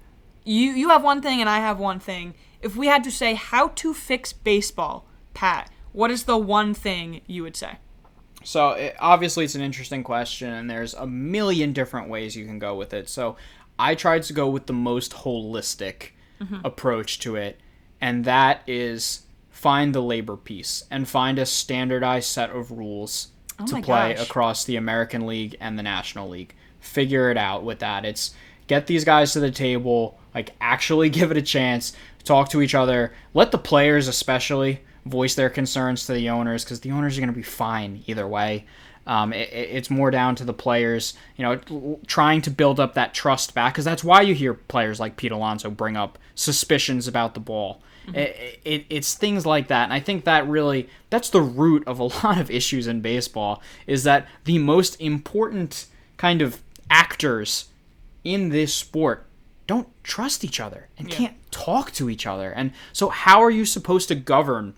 [0.44, 0.72] you.
[0.72, 2.36] You have one thing and I have one thing.
[2.62, 7.22] If we had to say how to fix baseball, Pat, what is the one thing
[7.28, 7.78] you would say?
[8.44, 12.60] So it, obviously, it's an interesting question, and there's a million different ways you can
[12.60, 13.10] go with it.
[13.10, 13.38] So
[13.80, 16.10] I tried to go with the most holistic
[16.42, 16.60] mm-hmm.
[16.64, 17.60] approach to it,
[18.02, 23.30] and that is find the labor piece and find a standardized set of rules
[23.60, 24.26] oh to play gosh.
[24.26, 26.54] across the American League and the National League.
[26.80, 28.04] Figure it out with that.
[28.04, 28.34] It's
[28.68, 31.94] get these guys to the table, like actually give it a chance,
[32.24, 36.80] talk to each other, let the players especially voice their concerns to the owners because
[36.80, 38.66] the owners are going to be fine either way.
[39.06, 42.94] Um, it, it- it's more down to the players, you know, trying to build up
[42.94, 47.08] that trust back because that's why you hear players like Pete Alonso bring up suspicions
[47.08, 47.82] about the ball.
[48.14, 52.00] It, it, it's things like that, and I think that really that's the root of
[52.00, 55.86] a lot of issues in baseball is that the most important
[56.18, 57.66] kind of actors
[58.24, 59.26] in this sport
[59.74, 62.52] don't trust each other and can't talk to each other.
[62.52, 64.76] And so, how are you supposed to govern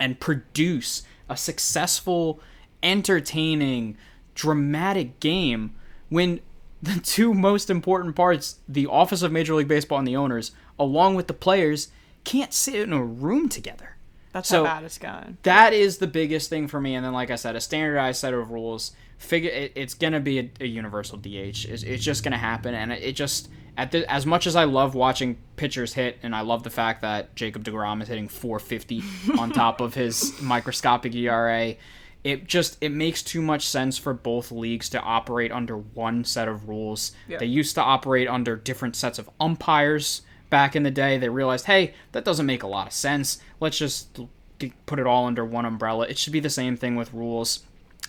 [0.00, 2.40] and produce a successful,
[2.82, 3.96] entertaining,
[4.34, 5.74] dramatic game
[6.08, 6.40] when
[6.82, 11.14] the two most important parts, the office of Major League Baseball and the owners, along
[11.14, 11.88] with the players,
[12.24, 13.96] can't sit in a room together?
[14.32, 15.36] That's So- how bad it's going.
[15.42, 16.94] that is the biggest thing for me.
[16.94, 18.92] And then, like I said, a standardized set of rules.
[19.18, 21.66] Figure it, it's gonna be a, a universal DH.
[21.68, 24.64] It's, it's just gonna happen, and it, it just at the, as much as I
[24.64, 29.02] love watching pitchers hit, and I love the fact that Jacob Degrom is hitting 450
[29.38, 31.74] on top of his microscopic ERA.
[32.22, 36.46] It just it makes too much sense for both leagues to operate under one set
[36.48, 37.12] of rules.
[37.26, 37.38] Yeah.
[37.38, 41.18] They used to operate under different sets of umpires back in the day.
[41.18, 43.38] They realized, hey, that doesn't make a lot of sense.
[43.58, 44.20] Let's just
[44.86, 46.06] put it all under one umbrella.
[46.06, 47.64] It should be the same thing with rules.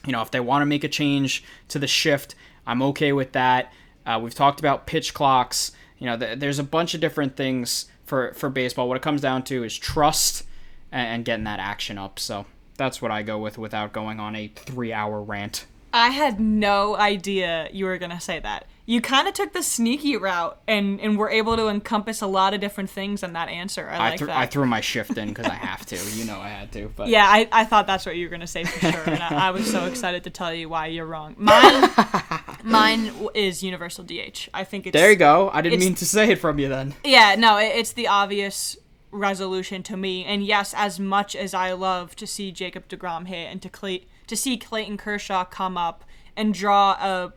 [0.05, 2.35] You know, if they want to make a change to the shift,
[2.67, 3.73] I'm okay with that.
[4.05, 5.71] Uh, we've talked about pitch clocks.
[5.97, 8.87] You know, th- there's a bunch of different things for for baseball.
[8.87, 10.43] What it comes down to is trust
[10.91, 12.19] and, and getting that action up.
[12.19, 12.45] So
[12.77, 15.65] that's what I go with without going on a three hour rant.
[15.93, 18.65] I had no idea you were gonna say that.
[18.85, 22.55] You kind of took the sneaky route and and were able to encompass a lot
[22.55, 23.87] of different things in that answer.
[23.87, 24.37] I I, like threw that.
[24.37, 25.97] I threw my shift in because I have to.
[26.15, 26.91] You know I had to.
[26.95, 29.47] But yeah, I, I thought that's what you were gonna say for sure, and I,
[29.47, 31.35] I was so excited to tell you why you're wrong.
[31.37, 31.89] Mine,
[32.63, 34.49] mine is universal DH.
[34.53, 35.49] I think it's There you go.
[35.53, 36.95] I didn't mean to say it from you then.
[37.03, 38.77] Yeah, no, it, it's the obvious
[39.11, 40.25] resolution to me.
[40.25, 44.05] And yes, as much as I love to see Jacob DeGrom hit and to Clay-
[44.27, 46.03] to see Clayton Kershaw come up
[46.35, 47.33] and draw a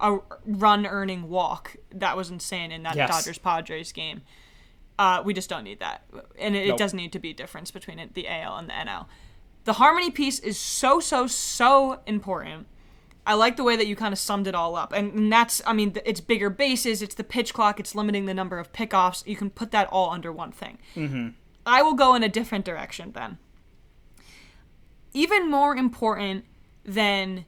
[0.00, 3.08] a run earning walk, that was insane in that Yes.
[3.08, 4.22] Dodgers Padres game.
[4.98, 6.02] Uh, we just don't need that,
[6.38, 8.72] and it, it doesn't need to be a difference between it, the AL and the
[8.72, 9.06] NL.
[9.64, 12.66] The harmony piece is so so so important.
[13.24, 14.92] I like the way that you kind of summed it all up.
[14.92, 18.34] And, and that's, I mean, it's bigger bases, it's the pitch clock, it's limiting the
[18.34, 19.26] number of pickoffs.
[19.26, 20.78] You can put that all under one thing.
[20.96, 21.28] Mm-hmm.
[21.64, 23.38] I will go in a different direction then.
[25.12, 26.44] Even more important
[26.84, 27.44] than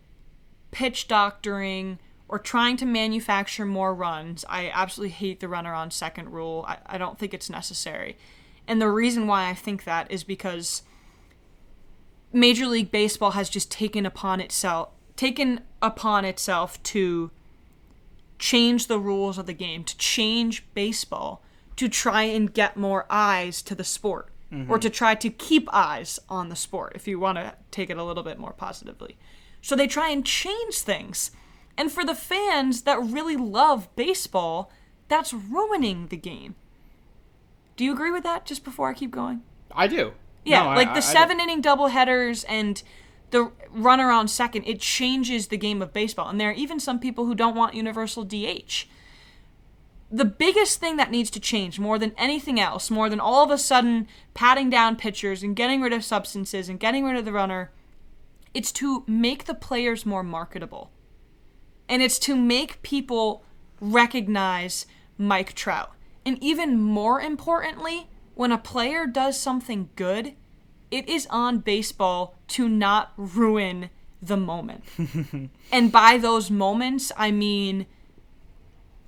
[0.70, 6.30] pitch doctoring or trying to manufacture more runs, I absolutely hate the runner on second
[6.30, 6.64] rule.
[6.68, 8.16] I, I don't think it's necessary.
[8.68, 10.82] And the reason why I think that is because
[12.32, 17.30] Major League Baseball has just taken upon itself taken upon itself to
[18.38, 21.42] change the rules of the game, to change baseball,
[21.76, 24.70] to try and get more eyes to the sport, mm-hmm.
[24.70, 27.96] or to try to keep eyes on the sport, if you want to take it
[27.96, 29.16] a little bit more positively.
[29.60, 31.30] So they try and change things.
[31.76, 34.70] And for the fans that really love baseball,
[35.08, 36.54] that's ruining the game.
[37.76, 39.42] Do you agree with that just before I keep going?
[39.72, 40.12] I do.
[40.44, 42.82] Yeah, No, like I- I the seven inning double headers and
[43.30, 46.28] the runner on second, it changes the game of baseball.
[46.28, 48.86] And there are even some people who don't want universal DH.
[50.10, 53.50] The biggest thing that needs to change more than anything else, more than all of
[53.50, 57.32] a sudden patting down pitchers and getting rid of substances and getting rid of the
[57.32, 57.72] runner,
[58.52, 60.90] it's to make the players more marketable.
[61.88, 63.44] And it's to make people
[63.80, 64.86] recognize
[65.18, 65.92] Mike Trout.
[66.24, 70.34] And even more importantly, when a player does something good,
[70.94, 73.90] it is on baseball to not ruin
[74.22, 74.84] the moment.
[75.72, 77.86] and by those moments, I mean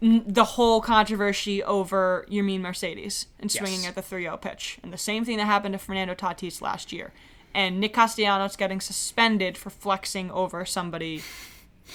[0.01, 3.89] the whole controversy over Yermin Mercedes and swinging Yes.
[3.91, 7.13] at the 3-0 pitch, and the same thing that happened to Fernando Tatis last year,
[7.55, 11.23] and Nick Castellanos getting suspended for flexing over somebody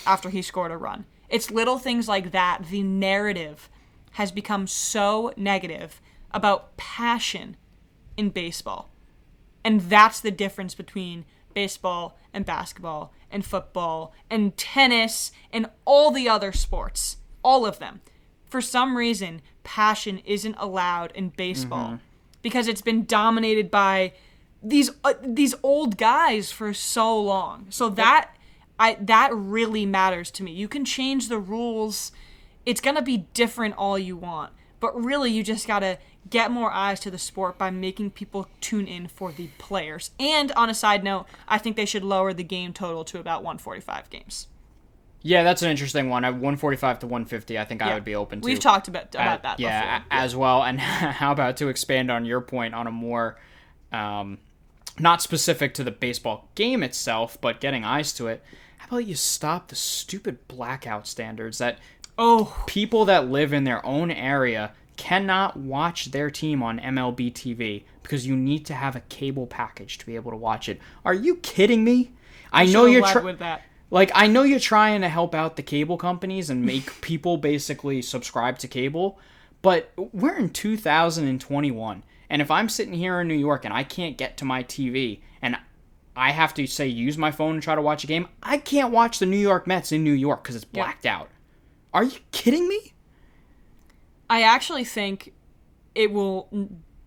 [0.06, 1.06] after he scored a run.
[1.30, 2.64] It's little things like that.
[2.72, 3.70] The narrative
[4.14, 6.02] has become so negative
[6.32, 7.58] about passion
[8.18, 8.91] in baseball.
[9.64, 16.28] And that's the difference between baseball and basketball and football and tennis and all the
[16.28, 17.18] other sports.
[17.44, 18.02] All of them.
[18.46, 22.00] For some reason, passion isn't allowed in baseball
[22.42, 24.14] because it's been dominated by
[24.62, 27.68] these uh, these old guys for so long.
[27.70, 28.36] So that
[28.80, 30.52] I that really matters to me.
[30.52, 32.12] You can change the rules.
[32.66, 34.52] It's going to be different all you want.
[34.82, 35.98] But really you just got to
[36.30, 40.12] get more eyes to the sport by making people tune in for the players.
[40.20, 43.44] And on a side note, I think they should lower the game total to about
[43.44, 44.48] 145 games.
[45.24, 46.26] Yeah, that's an interesting one.
[46.26, 48.46] At 145 to 150, I think I would be open to.
[48.46, 50.08] We've talked about about that yeah, before.
[50.12, 50.64] as well.
[50.64, 53.38] And how about to expand on your point on a more,
[53.92, 54.40] um,
[55.00, 58.44] not specific to the baseball game itself, but getting eyes to it.
[58.80, 61.78] How about you stop the stupid blackout standards that
[62.18, 67.84] Oh, people that live in their own area cannot watch their team on MLB TV
[68.04, 70.80] because you need to have a cable package to be able to watch it.
[71.04, 72.12] Are you kidding me?
[72.54, 73.26] I know you're trying.
[73.26, 73.64] with that.
[73.90, 78.02] Like I know you're trying to help out the cable companies and make people basically
[78.02, 79.20] subscribe to cable,
[79.62, 82.04] but we're in 2021.
[82.30, 85.22] And if I'm sitting here in New York and I can't get to my TV
[85.42, 85.58] and
[86.16, 88.92] I have to say use my phone and try to watch a game, I can't
[88.92, 90.84] watch the New York Mets in New York cuz it's Yeah.
[90.84, 91.30] blacked out.
[91.94, 92.94] Are you kidding me?
[94.30, 95.34] I actually think
[95.94, 96.48] it will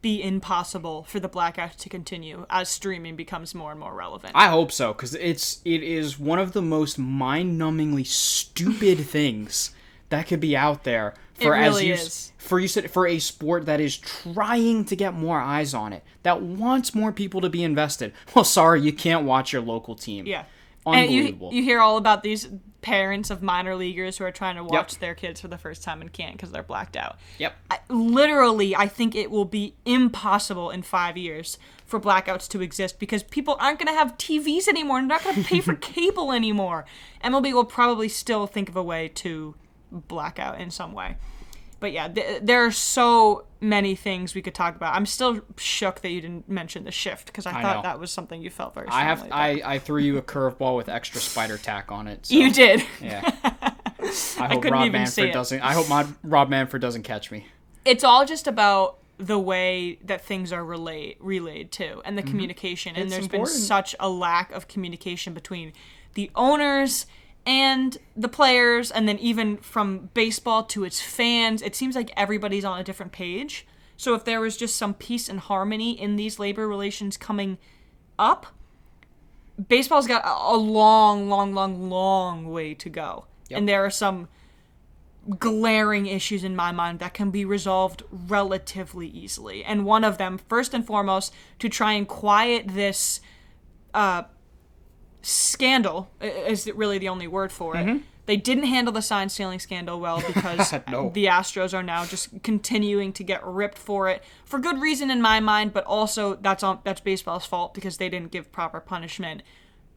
[0.02, 4.32] be impossible for the blackout to continue as streaming becomes more and more relevant.
[4.34, 9.70] I hope so because it's it is one of the most mind-numbingly stupid things
[10.10, 12.32] that could be out there for as really you is.
[12.36, 16.04] for you said for a sport that is trying to get more eyes on it
[16.22, 18.12] that wants more people to be invested.
[18.34, 20.26] Well, sorry, you can't watch your local team.
[20.26, 20.44] yeah.
[20.86, 21.52] And you, unbelievable.
[21.54, 22.46] you hear all about these
[22.84, 26.02] parents of minor leaguers who are trying to watch their kids for the first time
[26.02, 27.18] and can't because they're blacked out.
[27.38, 27.56] yep.
[27.70, 32.98] I, literally, I think it will be impossible in five years for blackouts to exist
[32.98, 34.98] because people aren't going to have TVs anymore.
[34.98, 36.84] They're not going to pay for cable anymore.
[37.24, 39.54] MLB will probably still think of a way to
[39.90, 41.16] blackout in some way.
[41.84, 44.94] But yeah, th- there are so many things we could talk about.
[44.94, 47.82] I'm still shook that you didn't mention the shift because I, I thought know.
[47.82, 49.38] that was something you felt very I strongly have about.
[49.68, 52.24] I, I threw you a curveball with extra spider tack on it.
[52.24, 52.82] So, you did.
[53.02, 53.20] Yeah.
[53.44, 55.60] I hope couldn't Rob Manfred doesn't.
[55.60, 57.48] I hope my, Rob Manfred doesn't catch me.
[57.84, 62.96] it's all just about the way that things are relayed relayed to and the communication
[62.96, 63.06] and Mm-hmm.
[63.08, 63.56] It's there's important.
[63.56, 65.74] been such a lack of communication between
[66.14, 67.04] the owners
[67.46, 72.64] and the players and then even from baseball to its fans it seems like everybody's
[72.64, 73.66] on a different page
[73.96, 77.58] so if there was just some peace and harmony in these labor relations coming
[78.18, 78.46] up
[79.68, 83.58] baseball's got a long long long long way to go Yep.
[83.58, 84.28] and there are some
[85.38, 89.64] glaring issues in my mind that can be resolved relatively easily.
[89.64, 93.20] And one of them, first and foremost, to try and quiet this
[93.94, 94.24] uh,
[95.24, 97.86] scandal, is really the only word for it.
[97.86, 97.98] Mm-hmm.
[98.26, 101.10] They didn't handle the sign stealing scandal well because No.
[101.10, 105.20] the Astros are now just continuing to get ripped for it for good reason in
[105.20, 109.42] my mind, but also that's on that's baseball's fault because they didn't give proper punishment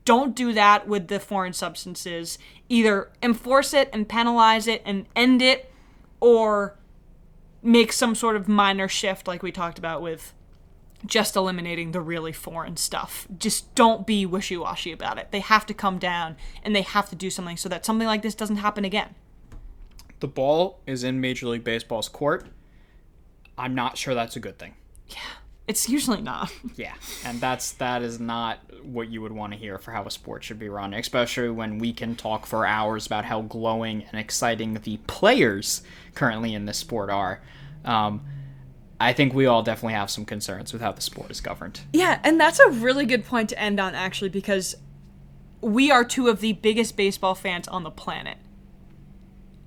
[0.06, 2.40] don't do that with the foreign substances.
[2.70, 5.70] Either enforce it and penalize it and end it,
[6.22, 6.80] or
[7.62, 10.34] make some sort of minor shift, like we talked about with
[11.06, 13.28] just eliminating the really foreign stuff.
[13.38, 15.32] Just don't be wishy washy about it.
[15.32, 18.22] They have to come down and they have to do something so that something like
[18.22, 19.16] this doesn't happen again.
[20.20, 22.48] The ball is in Major League Baseball's court.
[23.58, 24.74] I'm not sure that's a good thing.
[25.08, 25.20] Yeah.
[25.68, 26.52] It's usually not.
[26.76, 26.94] Yeah,
[27.26, 30.44] and that's that is not what you would want to hear for how a sport
[30.44, 34.76] should be run, especially when we can talk for hours about how glowing and exciting
[34.76, 35.82] the players
[36.14, 37.42] currently in this sport are.
[37.84, 38.22] Um,
[39.00, 41.82] I think we all definitely have some concerns with how the sport is governed.
[41.94, 44.76] Yeah, and that's a really good point to end on, actually, because
[45.62, 48.38] we are two of the biggest baseball fans on the planet.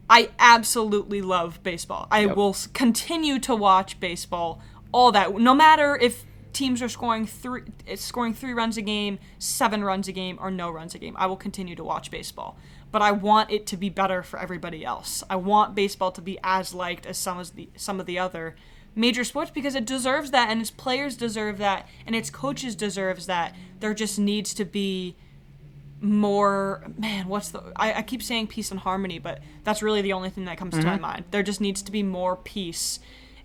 [0.08, 2.08] I absolutely love baseball.
[2.10, 2.36] I Yep.
[2.36, 4.60] will continue to watch baseball,
[4.90, 9.20] all that, no matter if teams are scoring three, eh, scoring three runs a game,
[9.38, 11.14] seven runs a game, or no runs a game.
[11.16, 12.56] I will continue to watch baseball,
[12.90, 15.22] but I want it to be better for everybody else.
[15.30, 18.56] I want baseball to be as liked as some of the some of the other
[18.94, 23.26] major sports because it deserves that, and its players deserve that, and its coaches deserves
[23.26, 23.54] that.
[23.80, 25.16] There just needs to be
[26.02, 30.14] more man what's the I, I keep saying peace and harmony but that's really the
[30.14, 31.02] only thing that comes to my mm-hmm.
[31.02, 31.24] mind.
[31.30, 33.00] There just needs to be more peace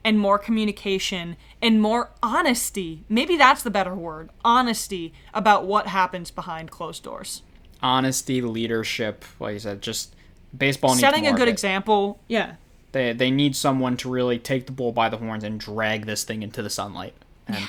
[0.05, 3.03] and more communication and more honesty.
[3.09, 7.41] Maybe that's the better word honesty about what happens behind closed doors.
[7.81, 10.15] Honesty, leadership, like you said, just
[10.57, 12.55] baseball needs setting a good example yeah
[12.95, 16.23] They they need someone to really take the bull by the horns and drag this
[16.23, 17.13] thing into the sunlight.
[17.45, 17.67] And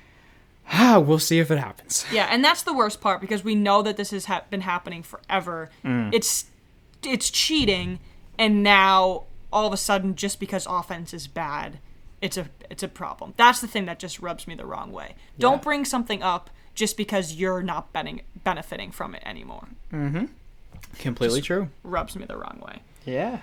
[0.72, 2.04] ah, we'll see if it happens.
[2.12, 5.04] Yeah, and that's the worst part because we know that this has ha- been happening
[5.04, 5.70] forever.
[5.84, 6.12] Mm.
[6.12, 6.46] It's
[7.04, 8.00] it's cheating,
[8.40, 11.78] and now all of a sudden, just because offense is bad,
[12.20, 13.34] it's a it's a problem.
[13.36, 15.14] That's the thing that just rubs me the wrong way.
[15.38, 19.68] Don't bring something up just because you're not betting, benefiting from it anymore.
[19.92, 20.30] Mhm.
[20.98, 21.68] Completely true.
[21.84, 22.80] Rubs me the wrong way.
[23.04, 23.38] Yeah.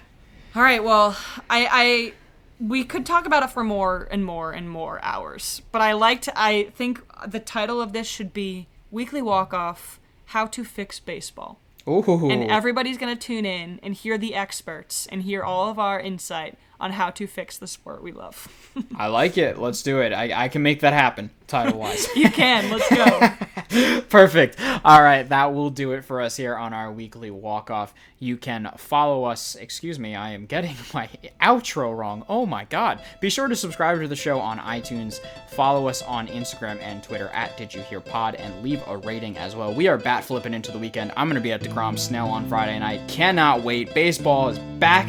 [0.56, 1.18] All right, well,
[1.49, 2.14] I, I
[2.60, 6.30] we could talk about it for more and more and more hours, but I liked.
[6.36, 11.60] I think the title of this should be "Weekly Walk Off: How to Fix Baseball."
[11.88, 12.30] Ooh.
[12.30, 15.99] and everybody's going to tune in and hear the experts and hear all of our
[15.99, 18.50] insight on how to fix the sport we love.
[18.98, 19.58] I like it.
[19.58, 20.12] Let's do it.
[20.12, 22.14] I, I can make that happen, title wise.
[22.14, 22.70] you can.
[22.70, 24.02] Let's go.
[24.10, 24.58] Perfect.
[24.84, 27.94] All right, that will do it for us here on our weekly walk off.
[28.20, 29.56] You can follow us.
[29.56, 31.10] Excuse me, I am getting my
[31.42, 32.26] outro wrong.
[32.28, 33.02] Oh my god.
[33.22, 35.22] Be sure to subscribe to the show on iTunes.
[35.52, 39.38] Follow us on Instagram and Twitter at Did You Hear Pod and leave a rating
[39.38, 39.74] as well.
[39.74, 41.14] We are bat flipping into the weekend.
[41.16, 43.94] I'm going to be at DeGrom Snell on Friday and I cannot wait.
[43.94, 45.08] Baseball is back,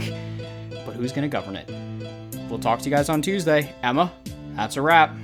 [0.94, 1.70] who's going to govern it?
[2.48, 3.74] We'll talk to you guys on Tuesday.
[3.82, 4.12] Emma,
[4.54, 5.14] that's a wrap.